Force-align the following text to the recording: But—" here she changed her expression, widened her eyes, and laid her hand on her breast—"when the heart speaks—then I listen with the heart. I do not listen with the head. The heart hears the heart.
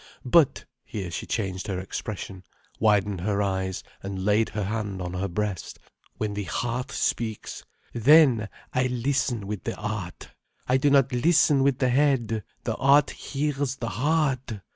But—" 0.25 0.65
here 0.83 1.11
she 1.11 1.27
changed 1.27 1.67
her 1.67 1.77
expression, 1.79 2.43
widened 2.79 3.21
her 3.21 3.39
eyes, 3.39 3.83
and 4.01 4.25
laid 4.25 4.49
her 4.49 4.63
hand 4.63 4.99
on 4.99 5.13
her 5.13 5.27
breast—"when 5.27 6.33
the 6.33 6.45
heart 6.45 6.89
speaks—then 6.89 8.49
I 8.73 8.87
listen 8.87 9.45
with 9.45 9.63
the 9.63 9.75
heart. 9.75 10.29
I 10.67 10.77
do 10.77 10.89
not 10.89 11.11
listen 11.13 11.61
with 11.61 11.77
the 11.77 11.89
head. 11.89 12.43
The 12.63 12.73
heart 12.77 13.11
hears 13.11 13.75
the 13.75 13.89
heart. 13.89 14.61